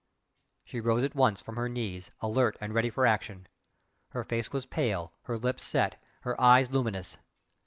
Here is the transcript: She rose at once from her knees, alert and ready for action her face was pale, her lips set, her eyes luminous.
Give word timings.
She 0.63 0.79
rose 0.79 1.03
at 1.03 1.13
once 1.13 1.43
from 1.43 1.57
her 1.57 1.69
knees, 1.69 2.09
alert 2.21 2.57
and 2.59 2.73
ready 2.73 2.89
for 2.89 3.05
action 3.05 3.47
her 4.13 4.23
face 4.23 4.51
was 4.51 4.65
pale, 4.65 5.13
her 5.25 5.37
lips 5.37 5.61
set, 5.61 6.01
her 6.21 6.41
eyes 6.41 6.71
luminous. 6.71 7.19